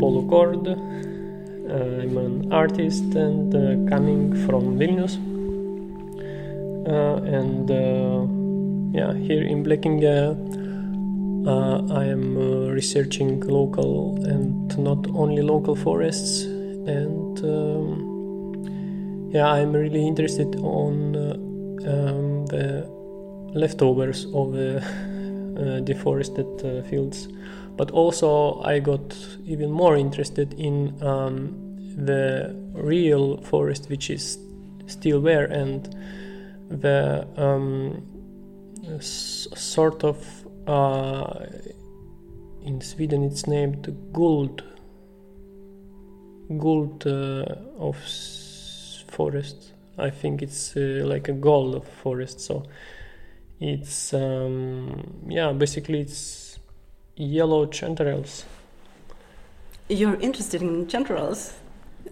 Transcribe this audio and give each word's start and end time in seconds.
So 0.00 0.06
I'm 0.08 0.66
Uh, 1.68 2.02
I'm 2.02 2.16
an 2.18 2.52
artist 2.52 3.14
and 3.14 3.54
uh, 3.54 3.90
coming 3.90 4.46
from 4.46 4.78
Vilnius. 4.78 5.16
Uh, 6.86 7.16
and 7.24 7.70
uh, 7.70 8.26
yeah, 8.92 9.14
here 9.14 9.42
in 9.42 9.64
Blekinge, 9.64 10.04
uh, 11.46 11.94
I 11.94 12.04
am 12.04 12.36
uh, 12.36 12.70
researching 12.72 13.40
local 13.40 14.22
and 14.26 14.78
not 14.78 15.06
only 15.14 15.42
local 15.42 15.74
forests. 15.74 16.44
And 16.44 17.38
um, 17.44 19.30
yeah, 19.32 19.48
I'm 19.48 19.72
really 19.72 20.06
interested 20.06 20.56
on 20.56 21.16
um, 21.86 22.46
the 22.46 22.86
leftovers 23.54 24.26
of 24.34 24.52
the 24.52 25.80
deforested 25.84 26.84
fields 26.90 27.28
but 27.76 27.90
also 27.90 28.60
I 28.62 28.78
got 28.78 29.16
even 29.44 29.70
more 29.70 29.96
interested 29.96 30.54
in 30.54 31.00
um, 31.02 31.76
the 31.96 32.54
real 32.72 33.38
forest, 33.42 33.88
which 33.88 34.10
is 34.10 34.38
still 34.86 35.20
there, 35.20 35.44
and 35.46 35.84
the 36.68 37.26
um, 37.36 38.02
s- 38.96 39.48
sort 39.54 40.04
of 40.04 40.18
uh, 40.66 41.46
in 42.62 42.80
Sweden 42.80 43.22
it's 43.24 43.46
named 43.46 43.94
gold 44.12 44.62
gold 46.58 47.06
uh, 47.06 47.44
of 47.78 47.96
s- 48.04 49.04
forest. 49.08 49.72
I 49.98 50.10
think 50.10 50.42
it's 50.42 50.76
uh, 50.76 51.02
like 51.04 51.28
a 51.28 51.32
gold 51.32 51.74
of 51.74 51.86
forest. 51.88 52.40
So 52.40 52.64
it's 53.60 54.12
um, 54.12 55.24
yeah, 55.28 55.52
basically 55.52 56.00
it's 56.00 56.45
yellow 57.16 57.66
chanterelles. 57.66 58.44
You're 59.88 60.20
interested 60.20 60.62
in 60.62 60.86
chanterelles, 60.86 61.54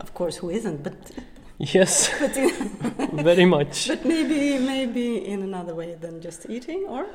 of 0.01 0.15
course. 0.15 0.37
Who 0.37 0.51
isn't? 0.51 0.83
But 0.83 0.95
yes, 1.59 2.09
very 3.13 3.45
much. 3.45 3.89
But 3.89 4.05
maybe, 4.05 4.59
maybe 4.59 5.25
in 5.27 5.43
another 5.43 5.75
way 5.75 5.95
than 5.95 6.21
just 6.21 6.47
eating, 6.49 6.85
or 6.89 7.07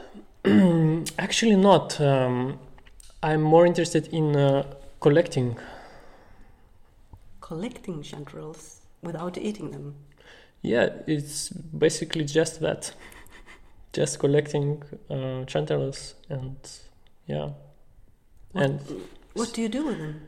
actually 1.19 1.55
not. 1.55 1.99
Um, 1.99 2.59
I'm 3.21 3.41
more 3.41 3.65
interested 3.65 4.07
in 4.13 4.35
uh, 4.35 4.63
collecting. 5.01 5.57
Collecting 7.41 8.01
chanterelles 8.01 8.79
without 9.01 9.37
eating 9.37 9.71
them. 9.71 9.95
Yeah, 10.61 10.89
it's 11.07 11.49
basically 11.49 12.25
just 12.25 12.59
that. 12.61 12.93
just 13.93 14.19
collecting 14.19 14.83
uh, 15.09 15.45
chanterelles 15.45 16.13
and 16.29 16.55
yeah. 17.25 17.49
What, 18.52 18.64
and 18.64 18.80
what 19.33 19.53
do 19.53 19.61
you 19.61 19.69
do 19.69 19.86
with 19.86 19.97
them? 19.97 20.22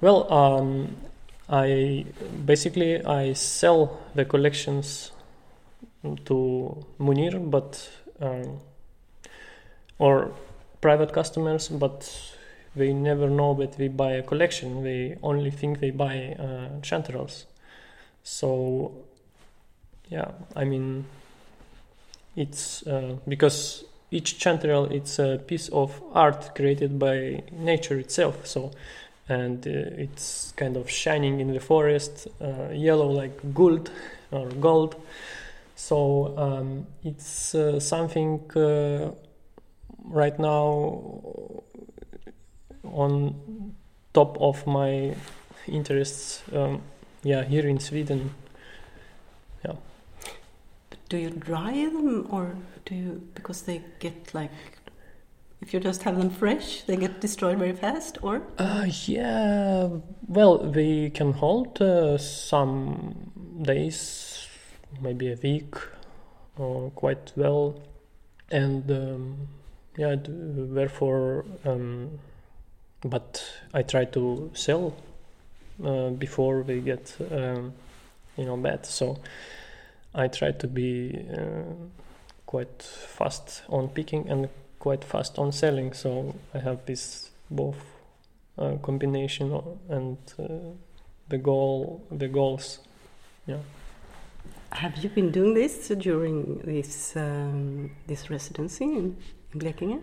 Well, 0.00 0.32
um, 0.32 0.96
I 1.48 2.04
basically 2.44 3.04
I 3.04 3.32
sell 3.32 4.00
the 4.14 4.24
collections 4.24 5.12
to 6.24 6.84
Munir, 6.98 7.50
but 7.50 7.90
um, 8.20 8.60
or 9.98 10.32
private 10.80 11.12
customers, 11.12 11.68
but 11.68 12.10
they 12.76 12.92
never 12.92 13.30
know 13.30 13.54
that 13.54 13.78
we 13.78 13.88
buy 13.88 14.12
a 14.12 14.22
collection. 14.22 14.82
They 14.82 15.16
only 15.22 15.50
think 15.50 15.80
they 15.80 15.90
buy 15.90 16.36
uh, 16.38 16.80
chanterelles. 16.80 17.44
So, 18.22 18.92
yeah, 20.08 20.32
I 20.56 20.64
mean, 20.64 21.06
it's 22.36 22.86
uh, 22.86 23.16
because 23.28 23.84
each 24.10 24.38
chanterelle 24.38 24.90
it's 24.90 25.18
a 25.18 25.38
piece 25.46 25.68
of 25.68 26.02
art 26.12 26.54
created 26.54 26.98
by 26.98 27.42
nature 27.52 27.98
itself 27.98 28.46
so 28.46 28.70
and 29.28 29.66
uh, 29.66 29.70
it's 29.70 30.52
kind 30.56 30.76
of 30.76 30.90
shining 30.90 31.40
in 31.40 31.52
the 31.52 31.60
forest 31.60 32.28
uh, 32.40 32.68
yellow 32.72 33.08
like 33.08 33.54
gold 33.54 33.90
or 34.30 34.48
gold. 34.48 34.96
So 35.76 36.36
um, 36.36 36.86
it's 37.04 37.54
uh, 37.54 37.80
something 37.80 38.40
uh, 38.54 39.12
right 40.04 40.38
now 40.38 41.00
on 42.84 43.74
top 44.12 44.36
of 44.40 44.66
my 44.66 45.14
interests 45.66 46.42
um, 46.52 46.82
yeah 47.22 47.42
here 47.42 47.66
in 47.66 47.80
sweden 47.80 48.30
do 51.14 51.20
you 51.20 51.30
dry 51.30 51.72
them 51.72 52.26
or 52.30 52.56
do 52.86 52.94
you 52.96 53.22
because 53.36 53.62
they 53.62 53.80
get 54.00 54.34
like 54.34 54.50
if 55.60 55.72
you 55.72 55.78
just 55.78 56.02
have 56.02 56.16
them 56.18 56.28
fresh 56.28 56.82
they 56.88 56.96
get 56.96 57.20
destroyed 57.20 57.56
very 57.58 57.72
fast 57.72 58.18
or? 58.22 58.42
Uh, 58.58 58.86
yeah 59.06 59.88
well 60.26 60.58
we 60.78 61.10
can 61.10 61.32
hold 61.32 61.80
uh, 61.80 62.18
some 62.18 63.14
days 63.62 64.48
maybe 65.00 65.30
a 65.30 65.38
week 65.42 65.74
uh, 66.58 66.88
quite 66.96 67.32
well. 67.36 67.80
And 68.50 68.90
um, 68.90 69.48
yeah 69.96 70.16
therefore 70.18 71.44
um, 71.64 72.18
but 73.04 73.44
i 73.72 73.82
try 73.82 74.04
to 74.06 74.50
sell 74.54 74.96
uh, 75.84 76.10
before 76.10 76.64
they 76.64 76.80
get 76.80 77.16
um, 77.30 77.72
you 78.36 78.44
know 78.46 78.56
bad. 78.56 78.84
So 78.86 79.18
I 80.14 80.28
try 80.28 80.52
to 80.52 80.66
be 80.68 81.26
uh, 81.36 81.74
quite 82.46 82.82
fast 82.82 83.62
on 83.68 83.88
picking 83.88 84.28
and 84.28 84.48
quite 84.78 85.04
fast 85.04 85.38
on 85.38 85.52
selling. 85.52 85.92
So 85.92 86.34
I 86.54 86.58
have 86.58 86.86
this 86.86 87.30
both 87.50 87.78
uh, 88.58 88.76
combination 88.82 89.52
and 89.88 90.18
uh, 90.38 90.44
the 91.28 91.38
goal, 91.38 92.06
the 92.10 92.28
goals. 92.28 92.80
Yeah. 93.46 93.58
Have 94.70 94.96
you 94.98 95.08
been 95.08 95.30
doing 95.30 95.54
this 95.54 95.88
during 95.88 96.58
this 96.58 97.16
um, 97.16 97.90
this 98.06 98.30
residency 98.30 98.84
in, 98.84 99.16
in 99.52 99.58
Blekinge? 99.60 100.00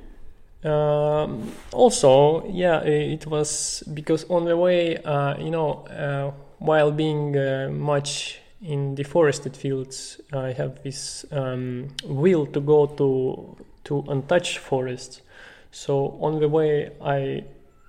Um, 0.63 1.51
also, 1.71 2.45
yeah, 2.47 2.81
it 2.81 3.25
was 3.25 3.83
because 3.93 4.25
on 4.29 4.45
the 4.45 4.55
way, 4.55 4.97
uh, 4.97 5.37
you 5.37 5.49
know, 5.49 5.85
uh, 5.87 6.31
while 6.59 6.91
being 6.91 7.35
uh, 7.35 7.69
much 7.71 8.40
in 8.61 8.95
deforested 8.95 9.57
fields, 9.57 10.21
I 10.31 10.51
have 10.53 10.83
this 10.83 11.25
um, 11.31 11.89
will 12.05 12.45
to 12.47 12.59
go 12.59 12.85
to 12.85 13.57
to 13.85 14.03
untouched 14.07 14.59
forests. 14.59 15.21
So 15.71 16.17
on 16.21 16.39
the 16.39 16.47
way, 16.47 16.91
I 17.01 17.43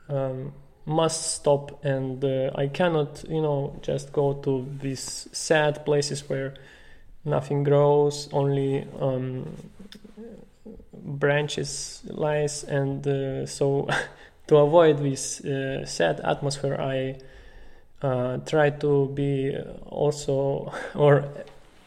um, 0.09 0.53
must 0.87 1.35
stop, 1.35 1.85
and 1.85 2.25
uh, 2.25 2.51
I 2.55 2.69
cannot, 2.69 3.25
you 3.29 3.43
know, 3.43 3.79
just 3.83 4.13
go 4.13 4.35
to 4.35 4.67
these 4.81 5.29
sad 5.33 5.85
places 5.85 6.29
where 6.29 6.55
nothing 7.25 7.65
grows, 7.65 8.29
only 8.33 8.87
um, 9.01 9.55
branches 10.93 12.03
lies, 12.07 12.65
and 12.65 13.07
uh, 13.07 13.47
so 13.47 13.89
to 14.47 14.57
avoid 14.57 14.99
this 14.99 15.41
uh, 15.45 15.85
sad 15.85 16.21
atmosphere, 16.21 16.77
I 16.81 17.19
uh, 18.03 18.37
try 18.39 18.71
to 18.71 19.09
be 19.15 19.57
also 19.87 20.73
or 20.95 21.25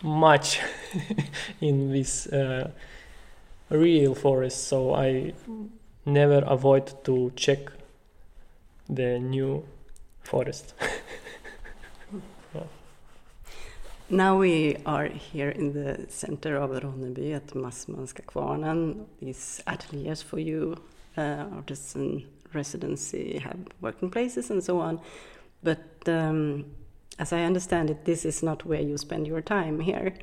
much 0.02 0.60
in 1.62 1.92
this 1.92 2.28
uh, 2.28 2.70
real 3.70 4.14
forest 4.14 4.68
so 4.68 4.94
i 4.94 5.34
never 6.06 6.44
avoid 6.46 7.04
to 7.04 7.32
check 7.36 7.72
the 8.88 9.20
new 9.20 9.64
forest 10.24 10.74
Now 14.10 14.38
we 14.38 14.78
are 14.86 15.08
here 15.08 15.50
in 15.50 15.74
the 15.74 16.06
center 16.10 16.58
of 16.58 16.70
Ronneby 16.70 17.36
at 17.36 17.48
Massmanska 17.56 18.24
Kvarnen. 18.24 19.08
These 19.20 19.64
ateliers 19.66 20.22
for 20.22 20.38
you, 20.38 20.78
uh, 21.18 21.46
artisan 21.56 22.24
residency, 22.54 23.40
have 23.40 23.58
working 23.82 24.12
places 24.12 24.52
and 24.52 24.64
so 24.64 24.80
on. 24.80 25.00
But 25.66 26.08
um, 26.08 26.66
as 27.18 27.34
I 27.34 27.42
understand 27.42 27.90
it, 27.90 28.06
this 28.06 28.24
is 28.24 28.44
not 28.44 28.66
where 28.66 28.82
you 28.82 28.98
spend 28.98 29.28
your 29.28 29.42
time 29.42 29.80
here. 29.80 30.14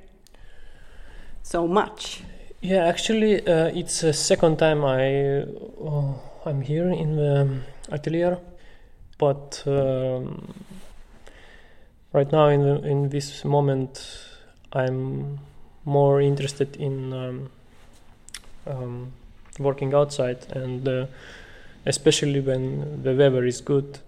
So 1.43 1.67
much. 1.67 2.23
Yeah, 2.61 2.85
actually, 2.87 3.45
uh, 3.47 3.67
it's 3.81 4.05
a 4.05 4.13
second 4.13 4.59
time 4.59 4.85
I 4.85 5.43
uh, 5.43 6.15
I'm 6.47 6.61
here 6.63 6.89
in 6.89 7.17
the 7.17 7.61
atelier, 7.91 8.39
but 9.19 9.65
um, 9.67 10.55
right 12.13 12.31
now 12.31 12.47
in 12.47 12.63
the, 12.63 12.75
in 12.87 13.09
this 13.09 13.45
moment, 13.45 14.07
I'm 14.73 15.41
more 15.85 16.21
interested 16.21 16.77
in 16.77 17.13
um, 17.13 17.51
um, 18.69 19.13
working 19.59 19.93
outside. 19.93 20.47
And 20.55 20.87
uh, 20.87 21.07
especially 21.85 22.41
when 22.41 23.03
the 23.03 23.15
weather 23.15 23.45
is 23.45 23.61
good 23.61 23.99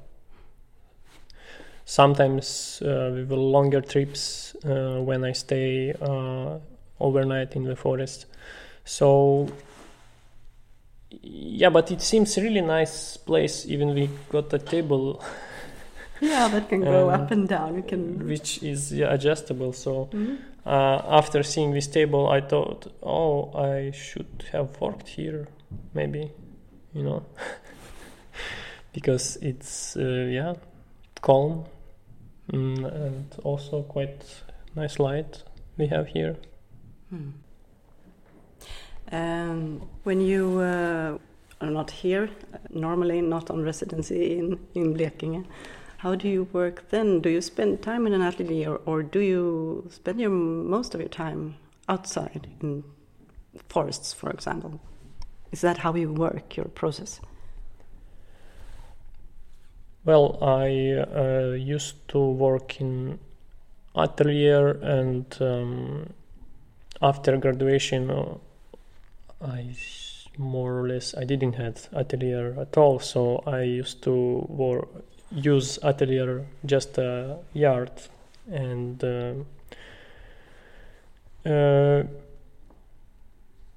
sometimes 1.84 2.82
uh, 2.82 3.10
with 3.14 3.30
longer 3.30 3.80
trips 3.80 4.54
uh, 4.64 5.00
when 5.00 5.24
I 5.24 5.32
stay 5.32 5.92
uh, 6.00 6.58
overnight 7.00 7.56
in 7.56 7.64
the 7.64 7.76
forest. 7.76 8.26
So 8.84 9.48
yeah, 11.22 11.70
but 11.70 11.90
it 11.90 12.00
seems 12.00 12.36
really 12.36 12.60
nice 12.60 13.16
place. 13.16 13.66
Even 13.66 13.94
we 13.94 14.10
got 14.30 14.52
a 14.52 14.58
table. 14.58 15.22
yeah, 16.20 16.48
that 16.48 16.68
can 16.68 16.80
go 16.80 17.10
um, 17.10 17.22
up 17.22 17.30
and 17.30 17.48
down. 17.48 17.76
You 17.76 17.82
can, 17.82 18.26
which 18.26 18.62
is 18.62 18.92
yeah, 18.92 19.12
adjustable. 19.12 19.72
So 19.72 20.06
mm-hmm. 20.12 20.36
uh, 20.66 21.02
after 21.06 21.42
seeing 21.42 21.72
this 21.72 21.86
table, 21.86 22.28
I 22.28 22.40
thought, 22.40 22.92
oh, 23.02 23.52
I 23.54 23.90
should 23.92 24.46
have 24.52 24.80
worked 24.80 25.08
here, 25.08 25.48
maybe, 25.92 26.30
you 26.92 27.02
know, 27.02 27.24
because 28.92 29.36
it's 29.36 29.96
uh, 29.96 30.28
yeah, 30.30 30.54
calm 31.20 31.66
mm, 32.52 32.84
and 32.84 33.36
also 33.42 33.82
quite 33.82 34.42
nice 34.74 34.98
light 34.98 35.42
we 35.76 35.86
have 35.86 36.08
here. 36.08 36.36
Hmm. 37.10 37.30
Um, 39.12 39.88
when 40.02 40.20
you 40.20 40.58
uh, 40.60 41.18
are 41.60 41.70
not 41.70 41.90
here, 41.90 42.30
normally 42.70 43.20
not 43.20 43.50
on 43.50 43.62
residency 43.62 44.38
in, 44.38 44.58
in 44.74 44.94
Blekinge, 44.94 45.44
how 45.98 46.14
do 46.14 46.28
you 46.28 46.48
work 46.52 46.90
then? 46.90 47.20
Do 47.20 47.30
you 47.30 47.40
spend 47.40 47.82
time 47.82 48.06
in 48.06 48.12
an 48.12 48.22
atelier 48.22 48.70
or, 48.70 48.80
or 48.84 49.02
do 49.02 49.20
you 49.20 49.88
spend 49.90 50.20
your, 50.20 50.30
most 50.30 50.94
of 50.94 51.00
your 51.00 51.08
time 51.08 51.56
outside 51.88 52.48
in 52.60 52.84
forests, 53.68 54.12
for 54.12 54.30
example? 54.30 54.80
Is 55.52 55.60
that 55.60 55.78
how 55.78 55.94
you 55.94 56.12
work, 56.12 56.56
your 56.56 56.66
process? 56.66 57.20
Well, 60.04 60.38
I 60.42 60.98
uh, 60.98 61.52
used 61.52 62.06
to 62.08 62.18
work 62.18 62.80
in 62.80 63.18
atelier 63.96 64.72
and 64.82 65.24
um, 65.40 66.12
after 67.00 67.36
graduation 67.38 68.10
uh, 68.10 68.34
I 69.40 69.74
more 70.36 70.80
or 70.80 70.88
less 70.88 71.14
I 71.16 71.24
didn't 71.24 71.54
have 71.54 71.88
atelier 71.94 72.54
at 72.60 72.76
all, 72.76 72.98
so 72.98 73.42
I 73.46 73.62
used 73.62 74.02
to 74.02 74.86
use 75.30 75.78
atelier 75.82 76.44
just 76.66 76.98
a 76.98 77.38
yard 77.52 77.92
and 78.50 79.02
uh, 79.02 79.34
uh, 81.48 82.02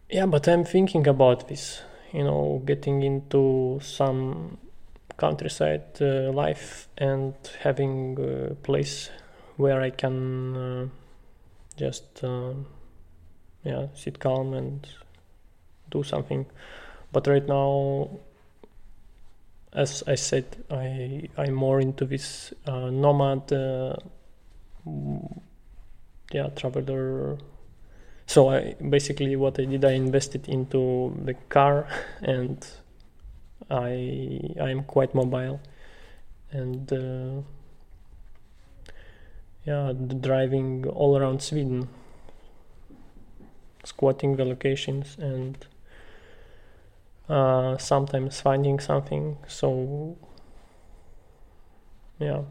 yeah, 0.09 0.25
but 0.25 0.47
I'm 0.47 0.65
thinking 0.65 1.07
about 1.07 1.47
this, 1.47 1.81
you 2.13 2.23
know, 2.23 2.61
getting 2.65 3.03
into 3.03 3.79
some 3.81 4.57
countryside 5.17 5.99
uh, 5.99 6.31
life 6.31 6.87
and 6.97 7.33
having 7.59 8.17
a 8.19 8.55
place 8.55 9.09
where 9.57 9.81
I 9.81 9.89
can 9.89 10.55
uh, 10.55 10.87
just 11.75 12.23
uh, 12.23 12.53
yeah 13.63 13.87
sit 13.95 14.19
calm 14.19 14.53
and 14.53 14.87
do 15.89 16.03
something. 16.03 16.45
But 17.11 17.27
right 17.27 17.47
now, 17.47 18.09
as 19.73 20.03
I 20.07 20.15
said, 20.15 20.45
I 20.69 21.29
I'm 21.37 21.53
more 21.53 21.79
into 21.79 22.05
this 22.05 22.53
uh, 22.65 22.89
nomad, 22.89 23.51
uh, 23.51 23.95
yeah, 26.31 26.49
traveler. 26.55 27.37
So 28.25 28.49
I 28.49 28.75
basically 28.89 29.35
what 29.35 29.59
I 29.59 29.65
did, 29.65 29.85
I 29.85 29.93
invested 29.93 30.47
into 30.49 31.15
the 31.23 31.33
car, 31.49 31.87
and 32.21 32.65
I 33.69 34.55
I'm 34.59 34.83
quite 34.83 35.13
mobile, 35.13 35.59
and 36.51 36.91
uh, 36.93 37.41
yeah, 39.65 39.93
driving 40.21 40.87
all 40.87 41.17
around 41.17 41.41
Sweden, 41.41 41.89
squatting 43.83 44.37
the 44.37 44.45
locations 44.45 45.17
and 45.19 45.65
uh, 47.29 47.77
sometimes 47.77 48.39
finding 48.39 48.79
something. 48.79 49.37
So, 49.47 50.17
yeah, 52.19 52.43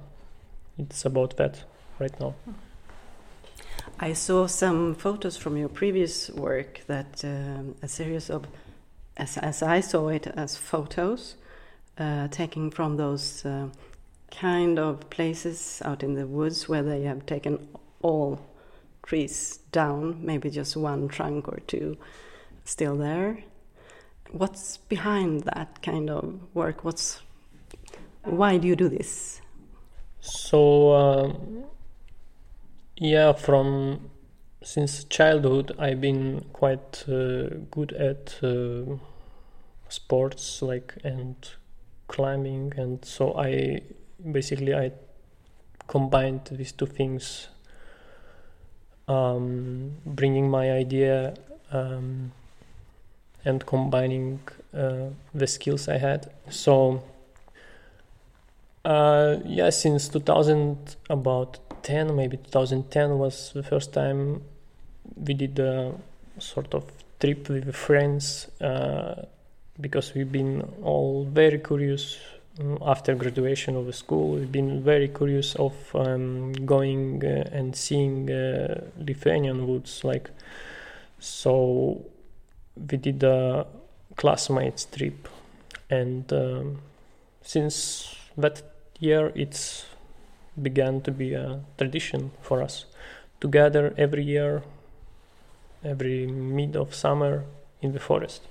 it's 0.79 1.05
about 1.07 1.37
that 1.39 1.65
right 1.99 2.21
now. 2.21 2.35
I 3.99 4.13
saw 4.13 4.47
some 4.47 4.95
photos 4.95 5.39
from 5.39 5.57
your 5.57 5.71
previous 5.71 6.29
work 6.31 6.83
that 6.87 7.25
um, 7.25 7.77
a 7.83 7.89
series 7.89 8.29
of, 8.29 8.47
as, 9.17 9.37
as, 9.39 9.63
I 9.63 9.81
saw 9.81 10.09
it, 10.09 10.27
as 10.27 10.57
photos 10.57 11.37
uh, 11.99 12.29
taken 12.29 12.71
from 12.71 12.97
those 12.97 13.45
uh, 13.45 13.69
kind 14.31 14.79
of 14.79 15.09
places 15.11 15.83
out 15.85 16.03
in 16.03 16.15
the 16.15 16.27
woods 16.27 16.69
where 16.69 16.83
they 16.83 17.03
have 17.03 17.27
taken 17.27 17.69
all 18.03 18.41
trees 19.03 19.61
down, 19.73 20.25
maybe 20.25 20.51
just 20.51 20.77
one 20.77 21.09
trunk 21.09 21.49
or 21.49 21.61
two 21.67 21.97
still 22.65 22.97
there 22.97 23.39
what's 24.31 24.77
behind 24.77 25.43
that 25.43 25.83
kind 25.83 26.11
of 26.11 26.41
work? 26.55 26.85
What's 26.85 27.21
why 28.25 28.57
do 28.57 28.67
you 28.67 28.77
do 28.77 28.89
this? 28.89 29.41
So 30.21 30.91
uh, 30.91 31.33
yeah, 32.97 33.33
from 33.33 34.11
since 34.67 35.05
childhood, 35.05 35.77
I've 35.79 36.01
been 36.01 36.45
quite 36.53 37.05
uh, 37.09 37.51
good 37.71 37.93
at 37.93 38.35
uh, 38.43 38.97
sports, 39.89 40.61
like 40.61 40.95
and 41.05 41.37
climbing, 42.09 42.73
and 42.77 43.05
so 43.05 43.39
I 43.39 43.83
basically 44.33 44.75
I 44.75 44.91
combined 45.87 46.49
these 46.51 46.73
two 46.73 46.87
things, 46.87 47.49
um, 49.07 49.93
bringing 50.05 50.51
my 50.51 50.73
idea. 50.73 51.35
Um, 51.71 52.33
and 53.45 53.65
combining 53.65 54.41
uh, 54.75 55.11
the 55.33 55.47
skills 55.47 55.89
I 55.89 55.99
had. 55.99 56.33
So, 56.51 57.05
uh, 58.85 59.37
yeah, 59.45 59.71
since 59.71 60.09
2000, 60.09 60.97
about 61.09 61.61
10, 61.85 62.17
maybe 62.17 62.39
2010 62.39 63.19
was 63.19 63.53
the 63.53 63.63
first 63.63 63.93
time 63.93 64.43
we 65.17 65.35
did 65.35 65.59
a 65.59 65.93
sort 66.39 66.75
of 66.75 66.85
trip 67.21 67.49
with 67.49 67.75
friends 67.75 68.49
uh, 68.61 69.25
because 69.81 70.15
we've 70.15 70.31
been 70.31 70.63
all 70.83 71.25
very 71.25 71.59
curious 71.59 72.19
um, 72.61 72.79
after 72.83 73.15
graduation 73.15 73.77
of 73.77 73.87
the 73.87 73.93
school. 73.93 74.33
We've 74.33 74.53
been 74.53 74.83
very 74.83 75.09
curious 75.09 75.55
of 75.57 75.75
um, 75.95 76.53
going 76.53 77.23
uh, 77.25 77.49
and 77.53 77.75
seeing 77.75 78.31
uh, 78.31 78.83
Lithuanian 78.99 79.67
woods, 79.67 80.05
like 80.05 80.31
so 81.19 82.05
we 82.77 82.99
did 82.99 83.23
a 83.23 83.67
classmates 84.17 84.85
trip, 84.85 85.29
and 85.91 86.31
um, 86.33 86.79
since 87.43 88.15
that 88.37 88.63
year, 88.99 89.33
it's 89.35 89.87
began 90.61 91.03
to 91.03 91.11
be 91.11 91.35
a 91.35 91.61
tradition 91.77 92.31
for 92.41 92.63
us 92.63 92.87
to 93.41 93.49
gather 93.49 93.95
every 93.99 94.25
year, 94.25 94.63
every 95.87 96.27
mid 96.27 96.77
of 96.77 96.95
summer 96.95 97.45
in 97.81 97.93
the 97.93 98.01
forest. 98.01 98.43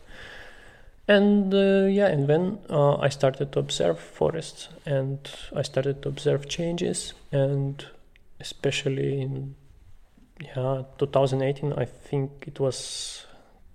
And 1.07 1.53
uh, 1.53 1.85
yeah, 1.85 2.07
and 2.07 2.27
then 2.27 2.57
uh, 2.69 2.95
I 2.95 3.09
started 3.09 3.51
to 3.51 3.59
observe 3.59 3.99
forests, 3.99 4.69
and 4.85 5.19
I 5.55 5.61
started 5.61 6.01
to 6.01 6.09
observe 6.09 6.49
changes, 6.49 7.13
and 7.31 7.85
especially 8.39 9.21
in 9.21 9.55
yeah 10.41 10.83
2018, 10.97 11.73
I 11.73 11.85
think 11.85 12.45
it 12.47 12.59
was 12.59 13.25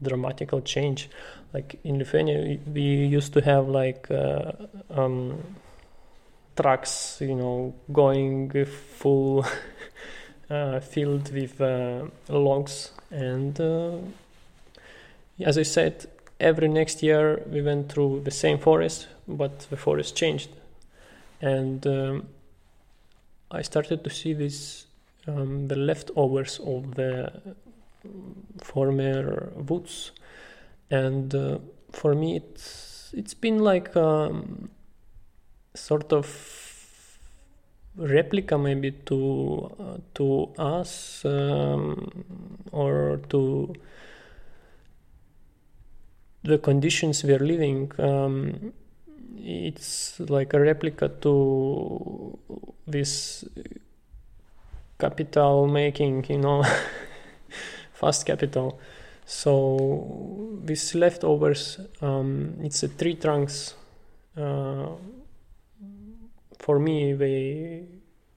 dramatical 0.03 0.61
change. 0.61 1.09
Like 1.53 1.79
in 1.85 1.99
Lithuania, 1.99 2.59
we 2.67 2.83
used 2.83 3.33
to 3.35 3.41
have 3.43 3.69
like 3.69 4.11
uh, 4.11 4.53
um, 4.91 5.39
trucks, 6.57 7.19
you 7.21 7.37
know, 7.37 7.75
going 7.93 8.65
full 8.65 9.47
filled 10.81 11.33
with 11.33 11.61
uh, 11.61 12.07
logs, 12.29 12.93
and 13.11 13.61
uh, 13.61 13.99
as 15.41 15.57
I 15.57 15.63
said, 15.63 16.07
every 16.39 16.69
next 16.69 17.03
year 17.03 17.43
we 17.47 17.63
went 17.63 17.91
through 17.91 18.23
the 18.25 18.31
same 18.31 18.59
forest, 18.59 19.09
but 19.29 19.61
the 19.71 19.77
forest 19.77 20.17
changed, 20.17 20.51
and 21.41 21.87
um, 21.87 22.29
I 23.51 23.63
started 23.63 24.05
to 24.05 24.11
see 24.11 24.33
this 24.33 24.87
um, 25.27 25.69
the 25.69 25.77
leftovers 25.77 26.59
of 26.61 26.95
the 26.95 27.33
former 28.63 29.53
woods. 29.55 30.13
And 30.91 31.35
uh, 31.35 31.59
for 31.93 32.15
me 32.15 32.37
it's 32.37 33.13
it's 33.17 33.35
been 33.35 33.59
like 33.59 33.97
um, 33.97 34.71
sort 35.75 36.13
of 36.13 36.27
replica 38.01 38.59
maybe 38.59 38.91
to 38.91 39.71
uh, 39.79 39.99
to 40.15 40.51
us 40.59 41.25
um, 41.25 42.25
or 42.73 43.21
to 43.29 43.75
the 46.43 46.59
conditions 46.59 47.23
we 47.23 47.35
are 47.35 47.45
living 47.45 47.93
um, 47.99 48.73
it's 49.37 50.19
like 50.21 50.55
a 50.55 50.61
replica 50.61 51.09
to 51.09 52.39
this 52.87 53.45
capital 54.99 55.67
making 55.67 56.25
you 56.29 56.39
know 56.39 56.65
fast 57.93 58.25
capital. 58.27 58.79
so 59.27 60.59
these 60.65 60.95
leftovers, 60.95 61.79
um, 62.01 62.57
it's 62.63 62.83
a 62.83 62.89
tree 62.89 63.15
trunks. 63.15 63.75
Uh, 64.37 64.89
for 66.61 66.79
me, 66.79 67.15
they 67.15 67.85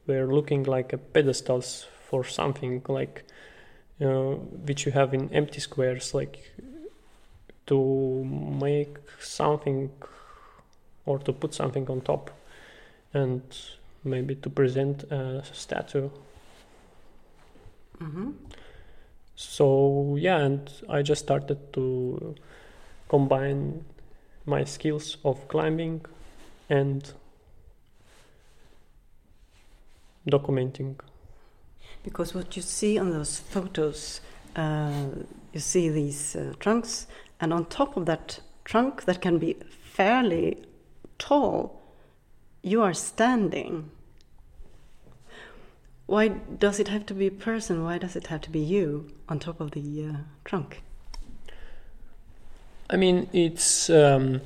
were 0.08 0.34
looking 0.34 0.64
like 0.64 0.94
a 0.94 0.98
pedestals 0.98 1.86
for 2.10 2.24
something 2.24 2.82
like 2.88 3.24
you 4.00 4.08
know, 4.08 4.36
which 4.66 4.86
you 4.86 4.92
have 4.92 5.14
in 5.14 5.32
empty 5.34 5.60
squares, 5.60 6.14
like 6.14 6.52
to 7.68 8.24
make 8.24 8.98
something 9.20 9.92
or 11.06 11.20
to 11.20 11.34
put 11.34 11.54
something 11.54 11.88
on 11.90 12.02
top, 12.02 12.32
and 13.14 13.42
maybe 14.04 14.36
to 14.36 14.50
present 14.50 15.04
a 15.12 15.44
statue. 15.52 16.10
Mm-hmm. 18.00 18.32
So 19.36 20.16
yeah, 20.18 20.38
and 20.38 20.72
I 20.90 21.02
just 21.02 21.24
started 21.24 21.74
to 21.74 22.36
combine 23.10 23.84
my 24.46 24.64
skills 24.64 25.18
of 25.24 25.48
climbing 25.50 26.06
and 26.70 27.14
documenting. 30.30 31.00
Because 32.04 32.34
what 32.34 32.56
you 32.56 32.62
see 32.62 32.98
on 32.98 33.12
those 33.12 33.40
photos, 33.40 34.22
uh, 34.56 35.06
you 35.54 35.60
see 35.60 35.90
these 35.90 36.36
uh, 36.36 36.54
trunks, 36.60 37.08
and 37.40 37.54
on 37.54 37.66
top 37.66 37.98
of 37.98 38.06
that 38.06 38.40
trunk, 38.66 39.06
that 39.06 39.22
can 39.22 39.38
be 39.38 39.58
fairly 39.82 40.64
tall, 41.18 41.82
you 42.62 42.82
are 42.82 42.94
standing. 42.94 43.90
Why 46.06 46.28
does 46.28 46.80
it 46.80 46.90
have 46.90 47.06
to 47.08 47.14
be 47.14 47.28
a 47.28 47.32
person? 47.32 47.84
Why 47.84 47.98
does 47.98 48.16
it 48.16 48.28
have 48.28 48.42
to 48.42 48.50
be 48.50 48.60
you 48.60 49.10
on 49.30 49.40
top 49.40 49.62
of 49.62 49.72
the 49.72 50.06
uh, 50.06 50.18
trunk? 50.44 50.82
I 52.90 52.98
mean, 52.98 53.30
it's 53.34 53.90
um, 53.90 54.42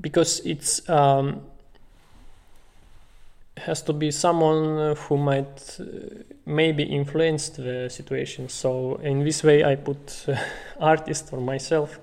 because 0.00 0.40
it's 0.40 0.88
um, 0.88 1.42
has 3.66 3.82
to 3.82 3.92
be 3.92 4.10
someone 4.10 4.96
who 4.96 5.16
might 5.16 5.78
uh, 5.80 5.84
maybe 6.46 6.82
influence 6.82 7.50
the 7.50 7.88
situation. 7.90 8.48
So 8.48 8.96
in 9.02 9.24
this 9.24 9.42
way, 9.44 9.64
I 9.64 9.76
put 9.76 10.24
uh, 10.28 10.36
artist 10.80 11.32
or 11.32 11.40
myself, 11.40 11.98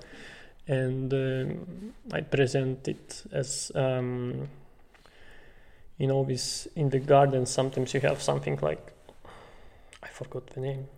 and 0.68 1.12
um 1.12 1.92
I 2.12 2.20
present 2.20 2.88
it 2.88 3.24
as 3.32 3.72
um, 3.74 4.48
you 5.98 6.06
know, 6.06 6.24
this 6.24 6.68
in 6.76 6.90
the 6.90 6.98
garden. 7.00 7.46
Sometimes 7.46 7.94
you 7.94 8.00
have 8.00 8.20
something 8.22 8.58
like 8.62 8.92
I 10.02 10.08
forgot 10.08 10.46
the 10.48 10.60
name. 10.60 10.88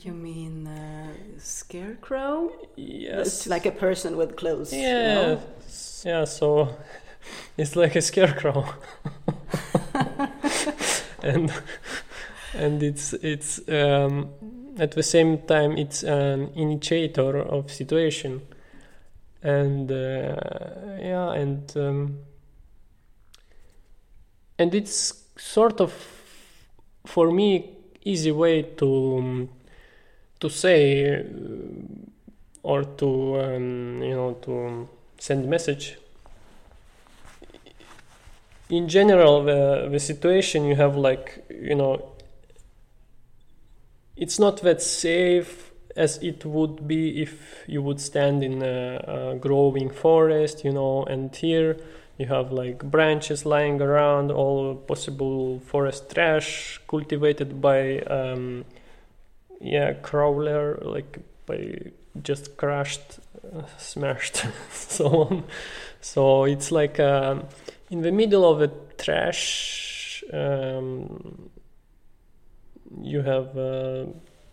You 0.00 0.12
mean 0.12 0.68
uh, 0.68 1.12
scarecrow? 1.38 2.52
Yes, 2.76 3.26
It's 3.26 3.46
like 3.48 3.66
a 3.66 3.72
person 3.72 4.16
with 4.16 4.36
clothes. 4.36 4.72
yeah, 4.72 5.14
know? 5.14 5.42
yeah. 6.04 6.24
So 6.24 6.76
it's 7.56 7.76
like 7.76 7.96
a 7.96 8.02
scarecrow, 8.02 8.66
and 11.22 11.52
and 12.54 12.82
it's 12.82 13.12
it's 13.14 13.60
um, 13.68 14.30
at 14.78 14.92
the 14.92 15.02
same 15.02 15.38
time 15.42 15.76
it's 15.76 16.02
an 16.02 16.50
initiator 16.54 17.38
of 17.38 17.70
situation, 17.70 18.42
and 19.42 19.90
uh, 19.90 20.36
yeah, 21.00 21.32
and 21.32 21.76
um, 21.76 22.18
and 24.58 24.74
it's 24.74 25.24
sort 25.36 25.80
of 25.80 25.92
for 27.06 27.30
me 27.30 27.76
easy 28.04 28.32
way 28.32 28.62
to 28.62 29.16
um, 29.18 29.48
to 30.38 30.48
say 30.48 31.14
uh, 31.14 31.22
or 32.62 32.84
to 32.84 33.40
um, 33.40 34.02
you 34.02 34.14
know 34.14 34.36
to 34.42 34.88
send 35.18 35.44
a 35.44 35.48
message 35.48 35.98
in 38.70 38.88
general 38.88 39.44
the 39.44 39.88
the 39.90 39.98
situation 39.98 40.64
you 40.64 40.76
have 40.76 40.96
like 40.96 41.44
you 41.50 41.74
know 41.74 42.12
it's 44.16 44.38
not 44.38 44.62
that 44.62 44.80
safe 44.80 45.70
as 45.96 46.18
it 46.18 46.44
would 46.44 46.86
be 46.86 47.20
if 47.20 47.64
you 47.66 47.82
would 47.82 48.00
stand 48.00 48.44
in 48.44 48.62
a, 48.62 49.32
a 49.32 49.36
growing 49.36 49.90
forest 49.90 50.64
you 50.64 50.72
know 50.72 51.04
and 51.04 51.34
here 51.34 51.76
you 52.18 52.26
have 52.26 52.52
like 52.52 52.78
branches 52.84 53.44
lying 53.44 53.80
around 53.80 54.30
all 54.30 54.76
possible 54.76 55.58
forest 55.60 56.10
trash 56.14 56.80
cultivated 56.86 57.60
by 57.60 57.98
um, 58.00 58.64
yeah 59.60 59.92
crawler 59.94 60.78
like 60.82 61.18
by 61.46 61.76
just 62.22 62.56
crushed 62.56 63.20
uh, 63.56 63.62
smashed 63.78 64.44
so 64.72 65.06
on. 65.06 65.44
So 66.00 66.44
it's 66.44 66.72
like 66.72 66.98
um, 67.00 67.44
in 67.90 68.02
the 68.02 68.12
middle 68.12 68.48
of 68.48 68.60
the 68.60 68.70
trash 69.02 70.22
um, 70.32 71.50
you 73.02 73.22
have 73.22 73.56
uh, 73.58 74.06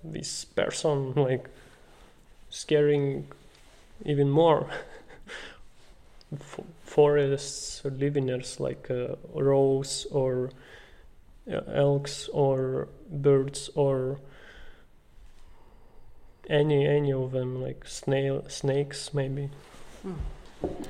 this 0.03 0.46
person 0.46 1.13
like 1.15 1.50
scaring 2.50 3.27
even 4.06 4.29
more 4.29 4.70
forests 6.84 7.82
livingers 7.86 8.60
like 8.60 8.89
uh, 8.89 9.15
roes 9.34 10.08
or 10.12 10.50
uh, 11.51 11.62
elks 11.74 12.27
or 12.34 12.88
birds 13.10 13.70
or 13.75 14.20
any 16.50 16.86
any 16.86 17.12
of 17.12 17.32
them 17.32 17.62
like 17.62 17.86
snail 17.86 18.44
snakes 18.48 19.13
maybe 19.13 19.50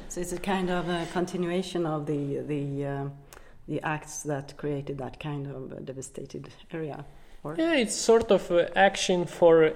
So 0.09 0.21
it's 0.21 0.33
a 0.33 0.39
kind 0.39 0.69
of 0.69 0.89
a 0.89 1.05
continuation 1.11 1.85
of 1.85 2.05
the 2.05 2.39
the 2.39 2.85
uh, 2.85 3.09
the 3.67 3.81
acts 3.81 4.23
that 4.23 4.55
created 4.57 4.97
that 4.97 5.19
kind 5.19 5.47
of 5.47 5.71
uh, 5.71 5.75
devastated 5.83 6.49
area. 6.71 7.05
Or 7.43 7.55
yeah 7.57 7.75
it's 7.75 7.95
sort 7.95 8.31
of 8.31 8.51
uh, 8.51 8.67
action 8.75 9.25
for 9.25 9.65
uh, 9.65 9.71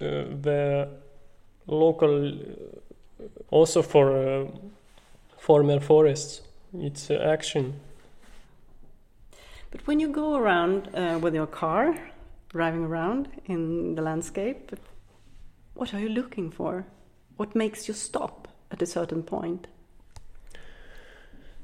the 0.00 0.88
local 1.66 2.28
uh, 2.28 3.24
also 3.50 3.82
for 3.82 4.16
uh, 4.16 4.46
former 5.38 5.80
forests 5.80 6.42
it's 6.74 7.10
action 7.10 7.74
But 9.70 9.86
when 9.86 10.00
you 10.00 10.08
go 10.08 10.34
around 10.34 10.88
with 11.22 11.34
your 11.34 11.46
car, 11.46 11.94
driving 12.48 12.84
around 12.84 13.28
in 13.44 13.94
the 13.94 14.02
landscape, 14.02 14.72
what 15.74 15.94
are 15.94 16.00
you 16.00 16.08
looking 16.08 16.50
for? 16.50 16.84
What 17.36 17.54
makes 17.54 17.86
you 17.88 17.94
stop 17.94 18.49
at 18.70 18.82
a 18.82 18.86
certain 18.86 19.22
point? 19.22 19.66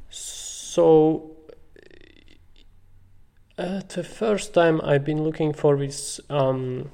So, 0.09 1.37
at 3.59 3.91
the 3.91 4.05
first 4.05 4.53
time, 4.53 4.81
I've 4.83 5.05
been 5.05 5.23
looking 5.25 5.53
for 5.53 5.77
these 5.77 6.21
um, 6.29 6.91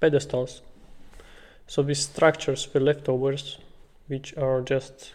pedestals. 0.00 0.62
So 1.68 1.82
these 1.82 2.00
structures, 2.00 2.68
the 2.72 2.80
leftovers, 2.80 3.58
which 4.08 4.36
are 4.36 4.62
just 4.62 5.12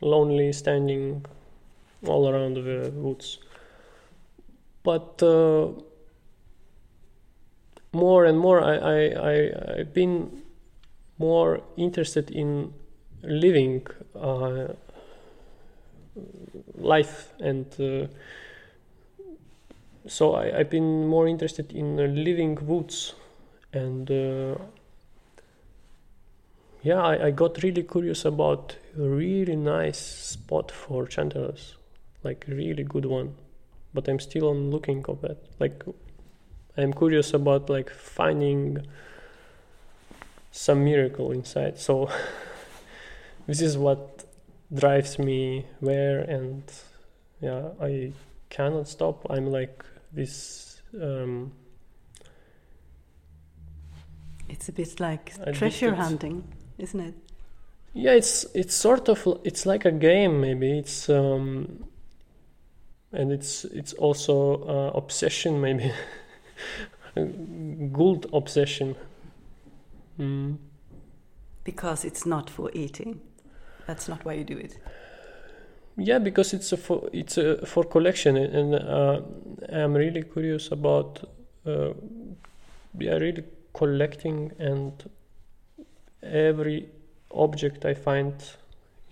lonely 0.00 0.52
standing 0.52 1.24
all 2.06 2.28
around 2.28 2.54
the 2.54 2.90
woods. 2.94 3.38
But 4.82 5.22
uh, 5.22 5.68
more 7.92 8.24
and 8.24 8.38
more, 8.38 8.62
I, 8.62 8.76
I, 8.76 8.98
I, 9.30 9.78
I've 9.78 9.92
been 9.92 10.42
more 11.18 11.60
interested 11.76 12.30
in 12.30 12.72
living 13.22 13.86
uh, 14.14 14.68
life 16.76 17.32
and 17.40 17.66
uh, 17.80 18.06
so 20.06 20.34
I, 20.34 20.58
I've 20.58 20.70
been 20.70 21.06
more 21.06 21.26
interested 21.26 21.72
in 21.72 21.98
uh, 21.98 22.04
living 22.04 22.58
woods 22.66 23.14
and 23.72 24.10
uh, 24.10 24.56
yeah 26.82 27.02
I, 27.02 27.26
I 27.26 27.30
got 27.30 27.62
really 27.62 27.82
curious 27.82 28.24
about 28.24 28.76
a 28.98 29.02
really 29.02 29.56
nice 29.56 29.98
spot 29.98 30.70
for 30.70 31.06
chanterelles 31.06 31.74
like 32.22 32.44
really 32.48 32.84
good 32.84 33.06
one 33.06 33.34
but 33.96 34.06
I'm 34.08 34.20
still 34.20 34.50
on 34.50 34.70
looking 34.70 35.04
of 35.08 35.22
that. 35.22 35.38
Like 35.58 35.82
I'm 36.76 36.92
curious 36.92 37.32
about 37.34 37.68
like 37.70 37.90
finding 37.90 38.86
some 40.50 40.84
miracle 40.84 41.32
inside. 41.32 41.78
So 41.78 42.08
this 43.46 43.60
is 43.60 43.76
what 43.78 44.24
drives 44.72 45.16
me 45.18 45.64
where 45.78 46.20
and 46.22 46.64
yeah 47.40 47.68
i 47.80 48.12
cannot 48.50 48.88
stop. 48.88 49.26
I'm 49.30 49.46
like 49.46 49.84
this 50.12 50.82
um 51.00 51.52
It's 54.48 54.68
a 54.68 54.72
bit 54.72 55.00
like 55.00 55.32
treasure 55.54 55.94
hunting, 55.94 56.44
isn't 56.78 57.00
it? 57.00 57.14
yeah 57.92 58.12
it's 58.12 58.44
it's 58.54 58.74
sort 58.74 59.08
of 59.08 59.26
it's 59.44 59.66
like 59.66 59.84
a 59.84 59.92
game 59.92 60.40
maybe. 60.40 60.78
It's 60.78 61.08
um 61.08 61.84
and 63.12 63.32
it's 63.32 63.64
it's 63.64 63.92
also 63.94 64.62
uh, 64.64 64.90
obsession 64.96 65.60
maybe. 65.60 65.92
Good 67.92 68.26
obsession. 68.32 68.94
Mm. 70.18 70.58
Because 71.64 72.04
it's 72.04 72.24
not 72.26 72.48
for 72.50 72.70
eating. 72.72 73.20
That's 73.86 74.08
not 74.08 74.24
why 74.24 74.34
you 74.34 74.44
do 74.44 74.56
it. 74.56 74.78
Yeah, 75.96 76.18
because 76.18 76.52
it's 76.52 76.72
a 76.72 76.76
for, 76.76 77.08
it's 77.12 77.38
a 77.38 77.64
for 77.64 77.84
collection, 77.84 78.36
and 78.36 78.74
uh, 78.74 79.20
I'm 79.72 79.94
really 79.94 80.22
curious 80.22 80.70
about. 80.70 81.28
Uh, 81.66 81.94
yeah, 82.98 83.14
really 83.14 83.44
collecting, 83.74 84.52
and 84.58 84.92
every 86.22 86.88
object 87.30 87.84
I 87.84 87.94
find, 87.94 88.34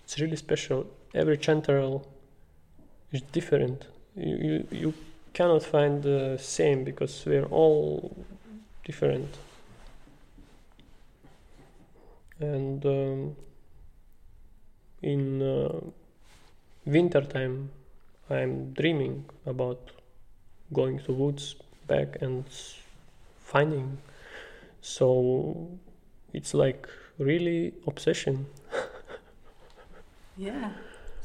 it's 0.03 0.19
really 0.19 0.35
special. 0.35 0.85
Every 1.13 1.37
chanterelle 1.37 2.05
is 3.11 3.21
different. 3.31 3.87
You 4.15 4.35
you, 4.35 4.67
you 4.71 4.93
cannot 5.33 5.63
find 5.63 6.03
the 6.03 6.37
same 6.39 6.83
because 6.83 7.25
we're 7.25 7.45
all 7.45 8.15
different. 8.85 9.37
And 12.39 12.85
um, 12.85 13.35
in 15.01 15.41
uh, 15.41 15.79
winter 16.85 17.21
time, 17.21 17.71
I'm 18.29 18.73
dreaming 18.73 19.25
about 19.45 19.91
going 20.73 20.99
to 20.99 21.13
woods 21.13 21.55
back 21.87 22.17
and 22.21 22.43
finding. 23.39 23.97
So 24.81 25.69
it's 26.33 26.53
like 26.53 26.87
really 27.17 27.73
obsession. 27.87 28.47
yeah, 30.37 30.71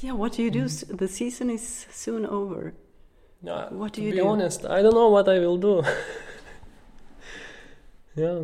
yeah. 0.01 0.13
What 0.13 0.33
do 0.35 0.43
you 0.43 0.51
do? 0.51 0.65
Mm. 0.65 0.99
The 0.99 1.09
season 1.09 1.51
is 1.51 1.87
soon 1.91 2.27
over. 2.27 2.75
No, 3.43 3.69
what 3.71 3.95
do 3.95 4.03
to 4.03 4.07
you 4.07 4.13
be 4.13 4.19
do? 4.19 4.27
honest, 4.27 4.67
I 4.67 4.83
don't 4.83 4.95
know 4.95 5.09
what 5.09 5.29
I 5.29 5.39
will 5.39 5.57
do. 5.57 5.83
yeah, 8.17 8.41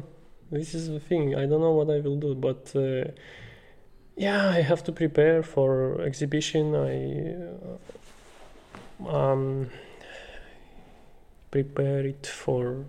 this 0.51 0.75
is 0.75 0.89
the 0.89 1.01
thing. 1.01 1.35
I 1.35 1.47
don't 1.47 1.61
know 1.61 1.73
what 1.73 1.91
I 1.91 2.01
will 2.01 2.17
do, 2.17 2.35
but 2.35 2.73
uh, 2.75 3.11
yeah, 4.17 4.49
I 4.49 4.63
have 4.63 4.83
to 4.85 4.93
prepare 4.93 5.43
for 5.43 6.01
exhibition. 6.03 6.75
I 6.75 7.35
uh, 9.05 9.17
um, 9.17 9.71
prepare 11.51 12.07
it 12.07 12.27
for 12.27 12.85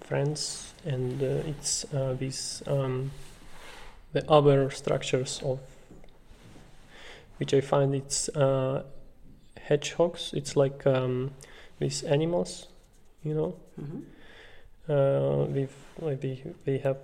friends, 0.00 0.74
and 0.84 1.22
uh, 1.22 1.50
it's 1.50 1.84
uh, 1.92 2.14
these 2.18 2.62
um, 2.66 3.10
the 4.12 4.28
other 4.30 4.70
structures 4.70 5.40
of 5.44 5.60
which 7.38 7.52
I 7.52 7.60
find 7.60 7.94
it's 7.94 8.28
uh, 8.30 8.84
hedgehogs. 9.60 10.32
It's 10.34 10.56
like 10.56 10.86
um, 10.86 11.32
these 11.78 12.02
animals, 12.02 12.68
you 13.22 13.34
know. 13.34 13.56
Mm-hmm. 13.80 14.00
Uh, 14.88 15.46
with 15.48 15.74
like 15.98 16.20
they 16.20 16.42
they 16.64 16.78
have 16.78 16.96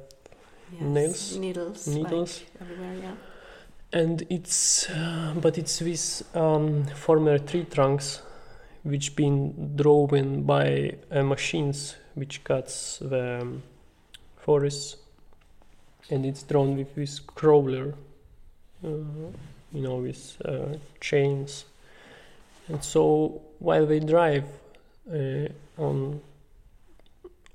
yes. 0.72 0.82
nails, 0.82 1.36
needles, 1.36 1.88
needles 1.88 2.40
like 2.40 2.62
everywhere. 2.62 2.94
Yeah. 3.02 4.00
And 4.00 4.22
it's 4.30 4.88
uh, 4.88 5.34
but 5.40 5.58
it's 5.58 5.80
with 5.80 6.22
um, 6.36 6.86
former 6.94 7.38
tree 7.38 7.64
trunks, 7.64 8.22
which 8.84 9.16
been 9.16 9.76
drawn 9.76 10.42
by 10.42 10.94
uh, 11.10 11.22
machines 11.22 11.96
which 12.14 12.44
cuts 12.44 12.98
the 12.98 13.40
um, 13.40 13.62
forests, 14.36 14.96
and 16.10 16.26
it's 16.26 16.42
drawn 16.42 16.76
with 16.76 16.94
this 16.94 17.18
crawler, 17.18 17.94
uh, 18.84 18.88
you 19.72 19.82
know, 19.82 19.96
with 19.96 20.36
uh, 20.44 20.76
chains. 21.00 21.64
And 22.68 22.82
so 22.84 23.42
while 23.58 23.86
they 23.86 24.00
drive 24.00 24.44
uh, 25.12 25.48
on 25.78 26.20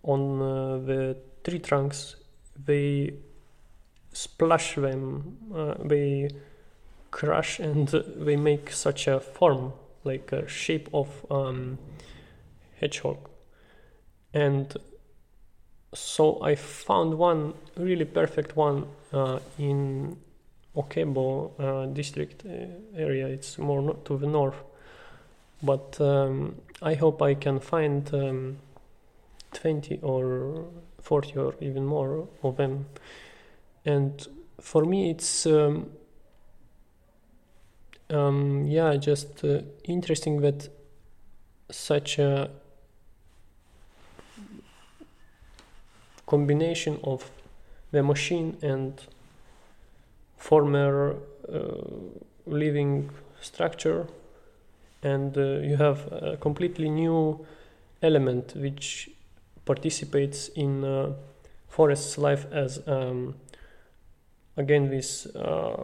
on 0.08 0.42
uh, 0.42 0.78
the 0.78 1.18
tree 1.44 1.60
trunks, 1.60 2.16
they 2.66 3.14
splash 4.14 4.76
them, 4.76 5.38
uh, 5.54 5.76
they 5.84 6.30
crush, 7.12 7.60
and 7.60 7.88
they 7.90 8.36
make 8.36 8.72
such 8.72 9.08
a 9.08 9.20
form, 9.20 9.74
like 10.04 10.32
a 10.32 10.48
shape 10.48 10.90
of 10.94 11.10
um, 11.30 11.78
hedgehog. 12.80 13.18
And 14.34 14.76
so 15.94 16.42
I 16.42 16.56
found 16.56 17.14
one 17.18 17.54
really 17.76 18.06
perfect 18.06 18.56
one 18.56 18.86
uh, 19.14 19.40
in 19.60 20.18
Okebo 20.76 21.52
uh, 21.60 21.86
district 21.88 22.46
area. 22.96 23.28
It's 23.28 23.58
more 23.58 23.96
to 24.06 24.18
the 24.18 24.28
north, 24.28 24.62
but 25.62 26.00
um, 26.00 26.56
I 26.82 26.94
hope 26.94 27.22
I 27.22 27.34
can 27.34 27.60
find 27.60 28.14
um, 28.14 28.58
20 29.54 30.00
or 30.02 30.66
40 31.02 31.38
or 31.38 31.56
even 31.62 31.86
more 31.86 32.28
of 32.44 32.58
them. 32.58 32.86
And 33.86 34.28
for 34.60 34.86
me, 34.86 35.10
it's 35.12 35.46
um, 35.46 35.92
um 38.10 38.66
yeah, 38.68 38.96
just 38.98 39.44
uh, 39.44 39.62
interesting 39.84 40.42
that 40.42 40.70
such 41.70 42.20
a 42.20 42.50
combination 46.26 47.00
of 47.04 47.32
the 47.92 48.04
machine 48.04 48.58
and 48.62 49.02
former 50.38 51.16
uh, 51.52 51.60
living 52.46 53.10
structure 53.42 54.08
and 55.04 55.38
uh, 55.38 55.60
you 55.60 55.78
have 55.78 56.12
a 56.12 56.38
completely 56.38 56.90
new 56.90 57.46
element 58.02 58.54
which 58.56 59.10
participates 59.68 60.48
in 60.56 60.84
uh, 60.84 61.14
forest's 61.68 62.18
life 62.18 62.46
as 62.52 62.82
um, 62.88 63.36
again 64.56 64.90
this 64.90 65.28
uh, 65.36 65.84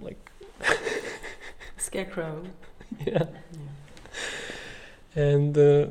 like 0.00 0.18
scarecrow. 1.76 2.42
Yeah, 3.06 3.26
yeah. 5.14 5.22
and 5.22 5.56
uh, 5.56 5.86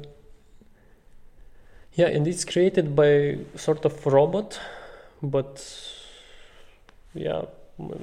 yeah 1.94 2.08
and 2.08 2.28
it's 2.28 2.44
created 2.44 2.94
by 2.96 3.38
sort 3.56 3.86
of 3.86 4.06
robot 4.06 4.60
but 5.22 5.64
yeah 7.14 7.44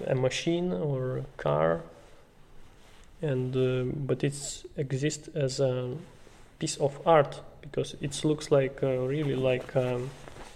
a 0.06 0.14
machine 0.14 0.72
or 0.72 1.18
a 1.18 1.24
car. 1.36 1.82
And 3.22 3.56
uh, 3.56 3.92
but 4.06 4.22
it's 4.22 4.64
exists 4.76 5.28
as 5.34 5.60
a 5.60 5.96
piece 6.58 6.76
of 6.76 7.00
art 7.06 7.40
because 7.70 7.94
it 8.00 8.24
looks 8.24 8.50
like 8.50 8.82
uh, 8.82 8.98
really 8.98 9.36
like 9.36 9.74
um, 9.76 10.10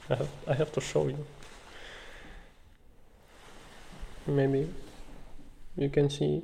I, 0.09 0.14
have, 0.16 0.29
I 0.49 0.55
have 0.55 0.73
to 0.73 0.81
show 0.81 1.09
you. 1.09 1.27
Maybe 4.27 4.68
you 5.77 5.88
can 5.88 6.11
see. 6.11 6.42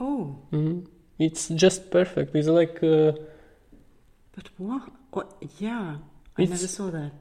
Oh. 0.00 0.38
Mm-hmm. 0.52 0.80
it's 1.18 1.48
just 1.48 1.90
perfect. 1.90 2.34
It's 2.34 2.48
like 2.48 2.82
uh, 2.82 3.12
but 4.36 4.50
what? 4.58 4.82
What? 5.10 5.32
Yeah. 5.58 5.96
I 6.38 6.44
never 6.44 6.68
saw 6.68 6.90
that. 6.90 7.12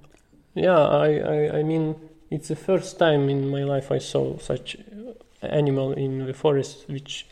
Yeah 0.56 0.80
I, 0.80 1.10
I 1.36 1.60
i 1.60 1.64
mean 1.64 1.96
it's 2.32 2.48
the 2.48 2.56
first 2.56 2.98
time 2.98 3.30
in 3.30 3.50
my 3.50 3.64
life 3.64 3.92
i 3.92 4.00
saw 4.00 4.38
such 4.40 4.78
uh, 4.78 5.46
animal 5.46 5.92
in 5.92 6.26
the 6.26 6.34
forest 6.34 6.90
which 6.90 7.28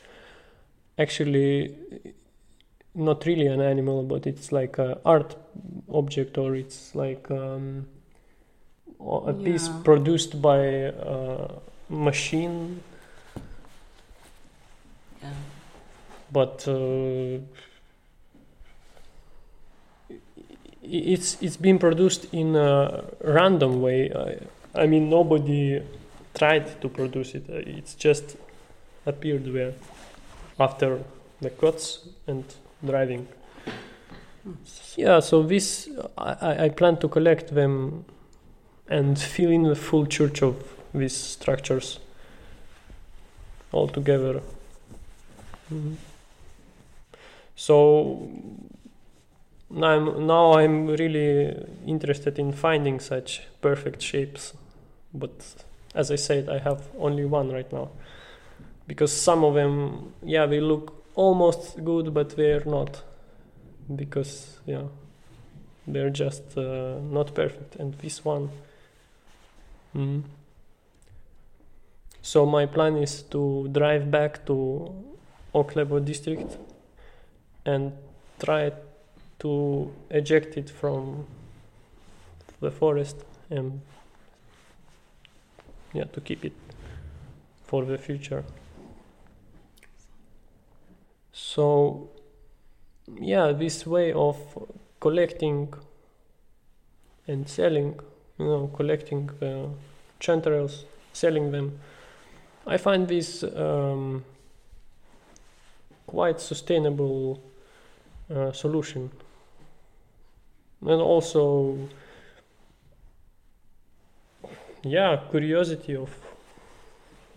actually 0.97 1.75
not 2.95 3.25
really 3.25 3.47
an 3.47 3.61
animal 3.61 4.03
but 4.03 4.27
it's 4.27 4.51
like 4.51 4.77
a 4.77 4.99
art 5.05 5.35
object 5.91 6.37
or 6.37 6.55
it's 6.55 6.93
like 6.95 7.29
um, 7.31 7.85
a 8.99 9.33
piece 9.33 9.67
produced 9.83 10.41
by 10.41 10.57
a 10.57 11.49
machine 11.89 12.81
yeah 15.21 15.29
but 16.33 16.67
uh, 16.67 17.37
it's 20.81 21.37
it's 21.41 21.57
been 21.57 21.79
produced 21.79 22.25
in 22.33 22.55
a 22.55 23.03
random 23.23 23.81
way. 23.81 24.11
I, 24.11 24.81
I 24.83 24.87
mean, 24.87 25.09
nobody 25.09 25.81
tried 26.33 26.81
to 26.81 26.89
produce 26.89 27.35
it. 27.35 27.47
It's 27.47 27.93
just 27.93 28.35
appeared 29.05 29.45
there 29.45 29.73
after 30.59 31.03
the 31.39 31.51
cuts 31.51 32.07
and 32.25 32.43
driving. 32.85 33.27
Yeah, 34.97 35.19
so 35.21 35.43
this 35.43 35.89
I, 36.17 36.65
I- 36.65 36.69
plan 36.69 36.97
to 36.97 37.07
collect 37.07 37.53
them 37.55 38.05
and 38.89 39.17
fill 39.17 39.49
in 39.51 39.63
the 39.63 39.75
full 39.75 40.05
church 40.05 40.41
of 40.43 40.55
these 40.93 41.15
structures 41.15 41.99
all 43.71 43.87
together. 43.87 44.41
Mhm. 45.71 45.95
So 47.55 48.29
now 49.69 49.87
I'm, 49.87 50.27
now 50.27 50.53
I'm 50.53 50.87
really 50.87 51.55
interested 51.87 52.37
in 52.37 52.51
finding 52.51 52.99
such 52.99 53.41
perfect 53.61 54.01
shapes, 54.01 54.53
but 55.13 55.31
as 55.95 56.11
I 56.11 56.15
said, 56.15 56.49
I 56.49 56.59
have 56.59 56.81
only 56.99 57.25
one 57.25 57.51
right 57.51 57.71
now 57.71 57.89
because 58.87 59.11
some 59.13 59.43
of 59.43 59.53
them, 59.53 60.13
yeah, 60.23 60.45
they 60.45 60.59
look 60.59 61.02
almost 61.15 61.83
good, 61.83 62.13
but 62.13 62.35
they're 62.35 62.65
not 62.65 63.03
because 63.95 64.59
yeah, 64.65 64.83
they're 65.87 66.09
just 66.09 66.57
uh, 66.57 66.99
not 66.99 67.33
perfect. 67.33 67.75
And 67.75 67.93
this 67.95 68.23
one. 68.23 68.49
Mm. 69.95 70.23
So 72.21 72.45
my 72.45 72.65
plan 72.65 72.95
is 72.97 73.21
to 73.23 73.67
drive 73.71 74.09
back 74.09 74.45
to 74.45 74.93
Oklebo 75.53 76.03
district 76.03 76.57
and 77.65 77.91
try 78.39 78.71
to 79.39 79.91
eject 80.09 80.57
it 80.57 80.69
from 80.69 81.27
the 82.61 82.71
forest 82.71 83.17
and 83.49 83.81
yeah 85.93 86.05
to 86.05 86.21
keep 86.21 86.45
it 86.45 86.53
for 87.65 87.83
the 87.85 87.97
future 87.97 88.43
so 91.33 92.09
yeah 93.19 93.51
this 93.51 93.85
way 93.85 94.13
of 94.13 94.37
collecting 94.99 95.73
and 97.27 97.49
selling 97.49 97.99
you 98.39 98.45
know 98.45 98.67
collecting 98.75 99.29
uh, 99.41 99.67
chanterelles 100.19 100.85
selling 101.11 101.51
them 101.51 101.77
i 102.65 102.77
find 102.77 103.07
this 103.07 103.43
um, 103.43 104.23
quite 106.13 106.39
sustainable 106.39 107.41
uh, 108.29 108.51
solution. 108.51 109.09
And 110.81 111.01
also 111.01 111.77
yeah 114.83 115.21
curiosity 115.31 115.95
of 115.95 116.09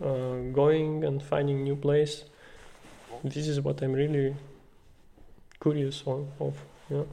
uh, 0.03 0.51
going 0.53 1.03
and 1.05 1.23
finding 1.23 1.63
new 1.63 1.75
place 1.75 2.25
this 3.23 3.47
is 3.47 3.61
what 3.61 3.81
i'm 3.81 3.93
really 3.93 4.35
curious 5.61 6.03
on, 6.05 6.27
of 6.39 6.55
yeah 6.89 7.03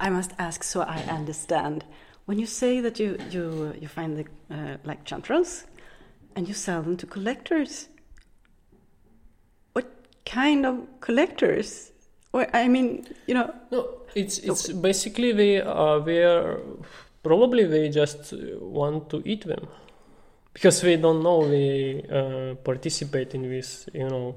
I 0.00 0.10
must 0.10 0.32
ask 0.38 0.62
so 0.62 0.82
I 0.82 0.98
understand. 1.08 1.84
When 2.26 2.38
you 2.38 2.46
say 2.46 2.80
that 2.80 2.98
you 2.98 3.16
you 3.30 3.74
you 3.80 3.88
find 3.88 4.16
the 4.18 4.26
uh, 4.54 4.76
like 4.84 5.04
chanterelles 5.04 5.64
and 6.36 6.48
you 6.48 6.54
sell 6.54 6.82
them 6.82 6.96
to 6.96 7.06
collectors, 7.06 7.88
what 9.72 9.86
kind 10.26 10.66
of 10.66 10.86
collectors? 11.00 11.92
Well, 12.32 12.46
I 12.52 12.68
mean, 12.68 13.06
you 13.26 13.34
know. 13.34 13.54
No, 13.70 13.88
it's 14.14 14.38
it's 14.38 14.72
basically 14.72 15.32
they 15.32 15.60
are 15.60 16.00
they 16.00 16.22
are 16.22 16.60
probably 17.22 17.64
they 17.64 17.88
just 17.88 18.34
want 18.60 19.10
to 19.10 19.22
eat 19.24 19.44
them 19.46 19.68
because 20.54 20.82
we 20.82 20.96
don't 20.96 21.22
know 21.22 21.40
we 21.40 22.02
uh, 22.10 22.54
participate 22.54 23.34
in 23.34 23.42
this, 23.42 23.86
you 23.92 24.08
know. 24.08 24.36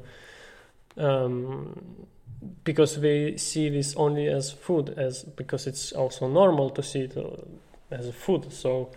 Um, 0.98 2.08
because 2.64 2.98
we 2.98 3.38
see 3.38 3.70
this 3.70 3.96
only 3.96 4.28
as 4.28 4.52
food 4.52 4.94
as 4.98 5.24
because 5.24 5.68
it's 5.68 5.92
also 5.92 6.28
normal 6.28 6.70
to 6.72 6.84
see 6.84 7.02
it 7.02 7.18
uh, 7.18 7.30
as 7.92 8.08
a 8.08 8.14
food 8.14 8.52
so 8.52 8.90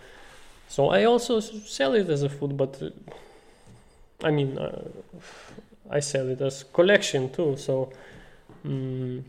so 0.67 0.89
i 0.89 1.03
also 1.05 1.39
sell 1.39 1.93
it 1.93 2.09
as 2.09 2.23
a 2.23 2.29
food 2.29 2.55
but 2.55 2.81
uh, 2.81 2.89
i 4.23 4.31
mean 4.31 4.57
uh, 4.57 4.83
i 5.89 5.99
sell 5.99 6.29
it 6.29 6.41
as 6.41 6.63
collection 6.71 7.31
too 7.31 7.55
so 7.57 7.91
um, 8.65 9.25